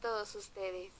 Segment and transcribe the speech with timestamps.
[0.00, 0.92] Todos ustedes.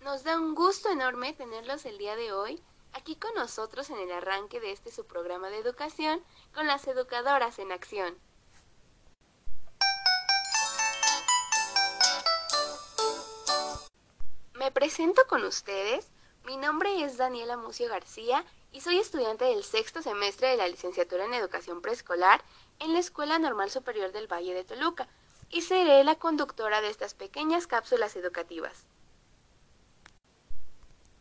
[0.00, 2.60] Nos da un gusto enorme tenerlos el día de hoy
[2.92, 6.22] aquí con nosotros en el arranque de este su programa de educación
[6.52, 8.18] con las educadoras en acción.
[14.54, 16.08] Me presento con ustedes.
[16.44, 21.24] Mi nombre es Daniela Mucio García y soy estudiante del sexto semestre de la licenciatura
[21.24, 22.42] en educación preescolar
[22.80, 25.08] en la Escuela Normal Superior del Valle de Toluca
[25.50, 28.86] y seré la conductora de estas pequeñas cápsulas educativas.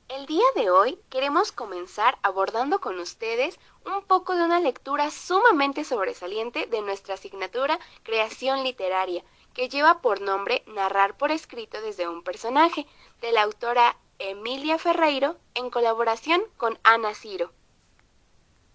[0.09, 5.83] El día de hoy queremos comenzar abordando con ustedes un poco de una lectura sumamente
[5.83, 12.23] sobresaliente de nuestra asignatura Creación Literaria, que lleva por nombre Narrar por escrito desde un
[12.23, 12.87] personaje,
[13.19, 17.51] de la autora Emilia Ferreiro en colaboración con Ana Ciro.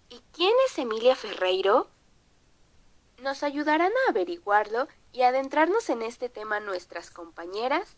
[0.09, 1.87] ¿Y quién es Emilia Ferreiro?
[3.17, 7.95] Nos ayudarán a averiguarlo y adentrarnos en este tema nuestras compañeras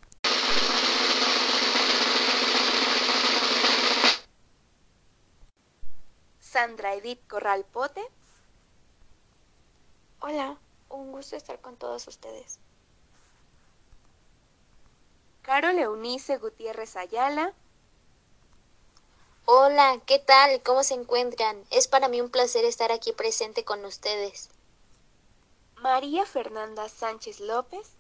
[6.39, 8.01] Sandra Edith Corral Pote.
[10.21, 12.59] Hola, un gusto estar con todos ustedes.
[15.41, 17.53] Carol Eunice Gutiérrez Ayala.
[19.43, 20.61] Hola, ¿qué tal?
[20.63, 21.61] ¿Cómo se encuentran?
[21.71, 24.49] Es para mí un placer estar aquí presente con ustedes.
[25.85, 27.91] María Fernanda Sánchez López.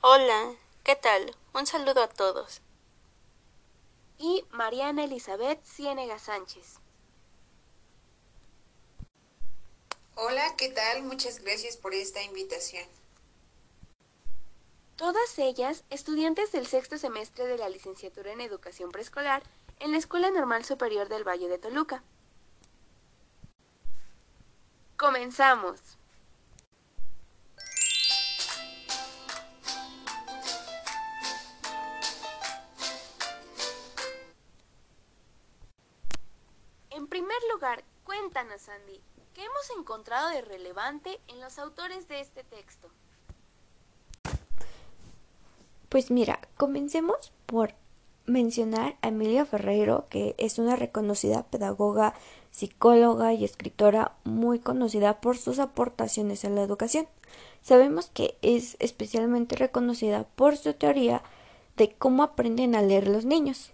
[0.00, 1.36] Hola, ¿qué tal?
[1.52, 2.62] Un saludo a todos.
[4.16, 6.78] Y Mariana Elizabeth Ciénega Sánchez.
[10.14, 11.02] Hola, ¿qué tal?
[11.02, 12.88] Muchas gracias por esta invitación.
[14.96, 19.42] Todas ellas estudiantes del sexto semestre de la licenciatura en educación preescolar
[19.80, 22.02] en la Escuela Normal Superior del Valle de Toluca.
[24.96, 25.98] Comenzamos.
[37.58, 39.00] Lugar, cuéntanos, Andy,
[39.34, 42.88] ¿qué hemos encontrado de relevante en los autores de este texto?
[45.88, 47.74] Pues mira, comencemos por
[48.26, 52.14] mencionar a Emilia Ferreiro, que es una reconocida pedagoga,
[52.52, 57.08] psicóloga y escritora muy conocida por sus aportaciones a la educación.
[57.62, 61.24] Sabemos que es especialmente reconocida por su teoría
[61.76, 63.72] de cómo aprenden a leer los niños.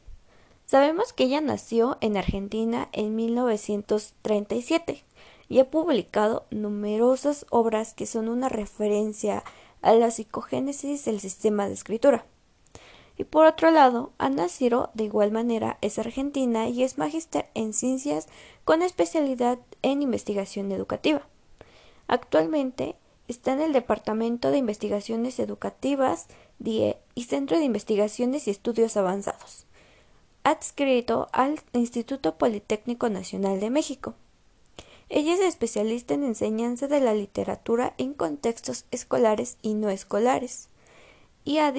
[0.66, 5.04] Sabemos que ella nació en Argentina en 1937
[5.50, 9.44] y ha publicado numerosas obras que son una referencia
[9.82, 12.24] a la psicogénesis del sistema de escritura.
[13.18, 17.74] Y por otro lado, Ana Ciro, de igual manera, es argentina y es magíster en
[17.74, 18.26] ciencias
[18.64, 21.28] con especialidad en investigación educativa.
[22.08, 22.96] Actualmente
[23.28, 26.26] está en el Departamento de Investigaciones Educativas
[26.58, 29.66] DIE y Centro de Investigaciones y Estudios Avanzados
[30.44, 34.14] adscrito al Instituto Politécnico Nacional de México.
[35.08, 40.68] Ella es especialista en enseñanza de la literatura en contextos escolares y no escolares
[41.44, 41.72] y ha,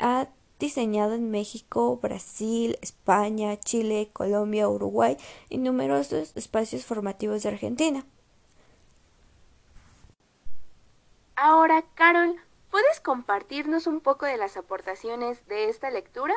[0.00, 0.28] ha
[0.58, 5.16] diseñado en México, Brasil, España, Chile, Colombia, Uruguay
[5.48, 8.04] y numerosos espacios formativos de Argentina.
[11.36, 12.36] Ahora, Carol,
[12.70, 16.34] ¿puedes compartirnos un poco de las aportaciones de esta lectura?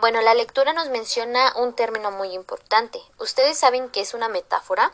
[0.00, 3.00] Bueno, la lectura nos menciona un término muy importante.
[3.18, 4.92] ¿Ustedes saben qué es una metáfora?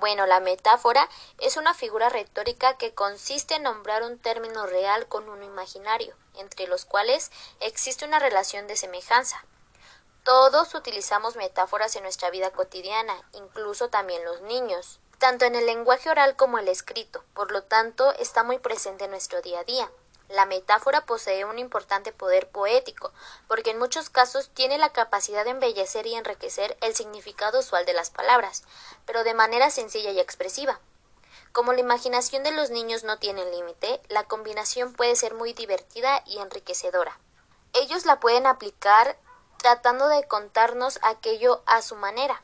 [0.00, 1.08] Bueno, la metáfora
[1.38, 6.66] es una figura retórica que consiste en nombrar un término real con uno imaginario, entre
[6.66, 7.30] los cuales
[7.60, 9.44] existe una relación de semejanza.
[10.24, 16.10] Todos utilizamos metáforas en nuestra vida cotidiana, incluso también los niños, tanto en el lenguaje
[16.10, 19.88] oral como el escrito, por lo tanto está muy presente en nuestro día a día.
[20.34, 23.12] La metáfora posee un importante poder poético,
[23.46, 27.92] porque en muchos casos tiene la capacidad de embellecer y enriquecer el significado usual de
[27.92, 28.64] las palabras,
[29.06, 30.80] pero de manera sencilla y expresiva.
[31.52, 36.24] Como la imaginación de los niños no tiene límite, la combinación puede ser muy divertida
[36.26, 37.16] y enriquecedora.
[37.72, 39.16] Ellos la pueden aplicar
[39.58, 42.42] tratando de contarnos aquello a su manera,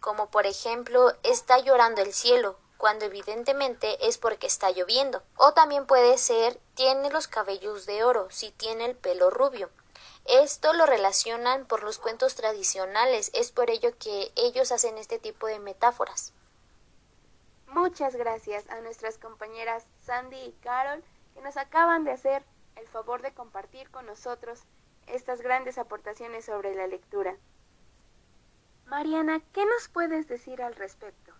[0.00, 5.22] como por ejemplo está llorando el cielo, cuando evidentemente es porque está lloviendo.
[5.36, 9.70] O también puede ser tiene los cabellos de oro, si tiene el pelo rubio.
[10.24, 15.46] Esto lo relacionan por los cuentos tradicionales, es por ello que ellos hacen este tipo
[15.46, 16.32] de metáforas.
[17.68, 21.04] Muchas gracias a nuestras compañeras Sandy y Carol
[21.34, 22.42] que nos acaban de hacer
[22.74, 24.58] el favor de compartir con nosotros
[25.06, 27.36] estas grandes aportaciones sobre la lectura.
[28.86, 31.32] Mariana, ¿qué nos puedes decir al respecto?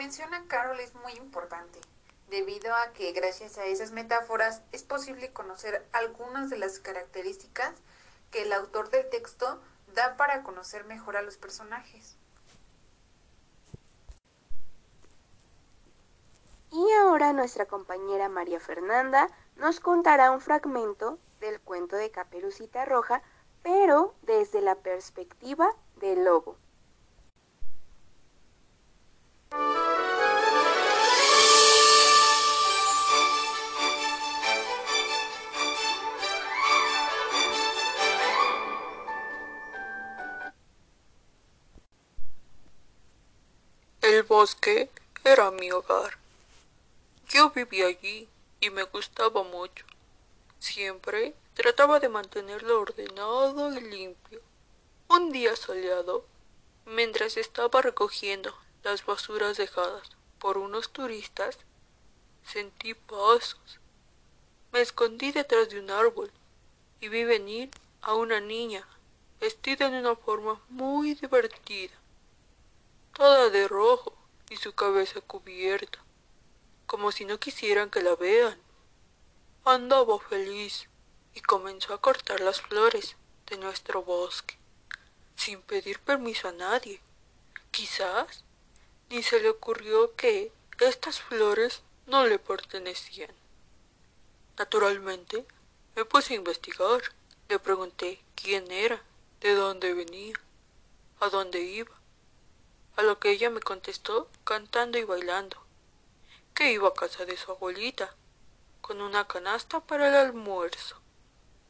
[0.00, 1.78] Menciona Carol es muy importante.
[2.30, 7.74] debido a que gracias a esas metáforas es posible conocer algunas de las características
[8.30, 9.60] que el autor del texto
[9.94, 12.16] da para conocer mejor a los personajes.
[16.70, 23.20] Y ahora nuestra compañera María Fernanda nos contará un fragmento del cuento de Caperucita Roja,
[23.62, 26.56] pero desde la perspectiva del lobo.
[44.30, 44.88] Bosque
[45.24, 46.16] era mi hogar.
[47.30, 48.28] Yo vivía allí
[48.60, 49.84] y me gustaba mucho.
[50.60, 54.40] Siempre trataba de mantenerlo ordenado y limpio.
[55.08, 56.24] Un día soleado,
[56.86, 61.58] mientras estaba recogiendo las basuras dejadas por unos turistas,
[62.44, 63.80] sentí pasos.
[64.70, 66.30] Me escondí detrás de un árbol
[67.00, 67.68] y vi venir
[68.00, 68.86] a una niña
[69.40, 71.94] vestida de una forma muy divertida,
[73.12, 74.19] toda de rojo
[74.50, 75.98] y su cabeza cubierta,
[76.86, 78.60] como si no quisieran que la vean.
[79.64, 80.88] Andaba feliz
[81.34, 83.16] y comenzó a cortar las flores
[83.46, 84.58] de nuestro bosque,
[85.36, 87.00] sin pedir permiso a nadie.
[87.70, 88.44] Quizás
[89.08, 93.30] ni se le ocurrió que estas flores no le pertenecían.
[94.58, 95.46] Naturalmente,
[95.94, 97.00] me puse a investigar.
[97.48, 99.02] Le pregunté quién era,
[99.40, 100.34] de dónde venía,
[101.20, 101.99] a dónde iba.
[102.96, 105.56] A lo que ella me contestó cantando y bailando,
[106.54, 108.14] que iba a casa de su abuelita,
[108.80, 110.96] con una canasta para el almuerzo.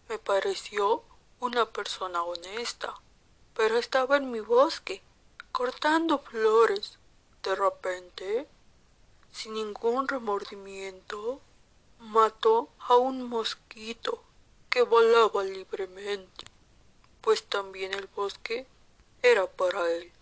[0.09, 1.05] Me pareció
[1.39, 2.95] una persona honesta,
[3.55, 5.03] pero estaba en mi bosque,
[5.53, 6.99] cortando flores.
[7.43, 8.47] De repente,
[9.33, 11.41] sin ningún remordimiento,
[12.01, 14.23] mató a un mosquito
[14.69, 16.45] que volaba libremente,
[17.21, 18.67] pues también el bosque
[19.23, 20.13] era para él.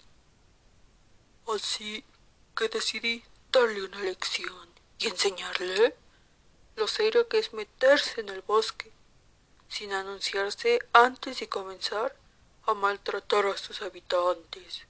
[1.55, 2.05] Así
[2.55, 4.69] que decidí darle una lección
[4.99, 5.97] y enseñarle
[6.77, 8.93] lo serio que es meterse en el bosque
[9.67, 12.15] sin anunciarse antes de comenzar
[12.67, 14.83] a maltratar a sus habitantes.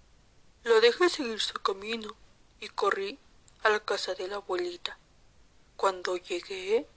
[0.64, 2.16] Lo dejé seguir su camino
[2.58, 3.20] y corrí
[3.62, 4.98] a la casa de la abuelita.
[5.76, 6.88] Cuando llegué,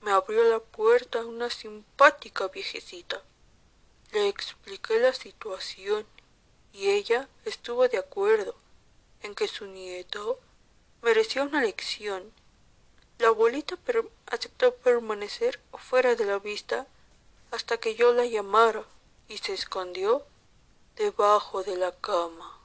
[0.00, 3.22] me abrió la puerta una simpática viejecita.
[4.10, 6.04] Le expliqué la situación
[6.72, 8.56] y ella estuvo de acuerdo
[9.22, 10.38] en que su nieto
[11.02, 12.32] merecía una lección.
[13.18, 13.78] La abuelita
[14.26, 16.86] aceptó permanecer fuera de la vista
[17.50, 18.84] hasta que yo la llamara
[19.28, 20.24] y se escondió
[20.96, 22.57] debajo de la cama.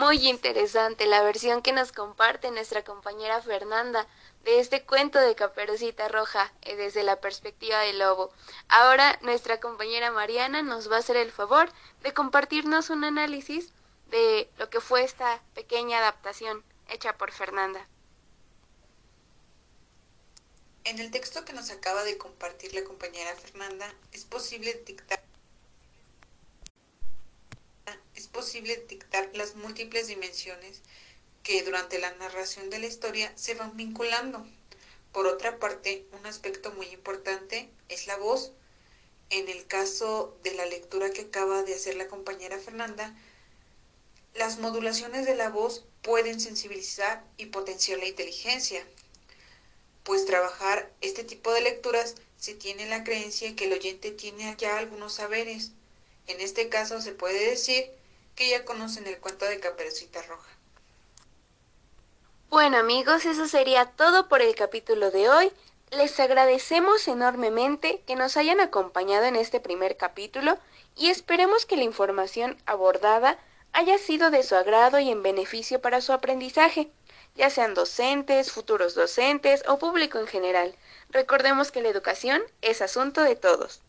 [0.00, 4.06] Muy interesante la versión que nos comparte nuestra compañera Fernanda
[4.44, 8.32] de este cuento de Caperucita Roja eh, desde la perspectiva del lobo.
[8.70, 11.70] Ahora nuestra compañera Mariana nos va a hacer el favor
[12.02, 13.74] de compartirnos un análisis
[14.10, 17.86] de lo que fue esta pequeña adaptación hecha por Fernanda.
[20.84, 25.20] En el texto que nos acaba de compartir la compañera Fernanda, es posible detectar
[28.20, 30.80] es posible detectar las múltiples dimensiones
[31.44, 34.44] que durante la narración de la historia se van vinculando.
[35.12, 38.50] Por otra parte, un aspecto muy importante es la voz.
[39.28, 43.16] En el caso de la lectura que acaba de hacer la compañera Fernanda,
[44.34, 48.84] las modulaciones de la voz pueden sensibilizar y potenciar la inteligencia,
[50.02, 54.76] pues trabajar este tipo de lecturas se tiene la creencia que el oyente tiene ya
[54.76, 55.70] algunos saberes.
[56.26, 57.92] En este caso se puede decir
[58.34, 60.50] que ya conocen el cuento de Caperucita Roja.
[62.48, 65.52] Bueno amigos, eso sería todo por el capítulo de hoy.
[65.90, 70.58] Les agradecemos enormemente que nos hayan acompañado en este primer capítulo
[70.96, 73.38] y esperemos que la información abordada
[73.72, 76.90] haya sido de su agrado y en beneficio para su aprendizaje,
[77.36, 80.74] ya sean docentes, futuros docentes o público en general.
[81.10, 83.82] Recordemos que la educación es asunto de todos.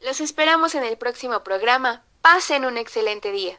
[0.00, 2.04] Los esperamos en el próximo programa.
[2.22, 3.58] Pasen un excelente día.